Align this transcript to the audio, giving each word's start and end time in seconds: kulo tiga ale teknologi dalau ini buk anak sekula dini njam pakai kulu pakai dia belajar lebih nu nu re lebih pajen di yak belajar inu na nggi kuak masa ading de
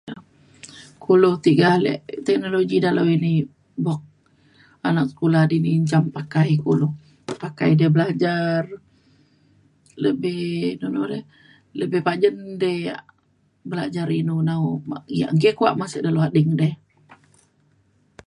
kulo 1.03 1.29
tiga 1.45 1.65
ale 1.77 1.93
teknologi 2.27 2.77
dalau 2.85 3.05
ini 3.17 3.33
buk 3.85 4.01
anak 4.87 5.05
sekula 5.11 5.41
dini 5.51 5.71
njam 5.81 6.03
pakai 6.17 6.49
kulu 6.65 6.87
pakai 7.43 7.69
dia 7.79 7.89
belajar 7.95 8.59
lebih 10.03 10.45
nu 10.79 10.87
nu 10.93 11.03
re 11.11 11.19
lebih 11.79 12.01
pajen 12.07 12.35
di 12.61 12.73
yak 12.87 13.03
belajar 13.69 14.07
inu 14.19 14.35
na 14.47 14.53
nggi 15.35 15.51
kuak 15.59 15.75
masa 15.79 15.97
ading 16.27 16.51
de 16.59 16.69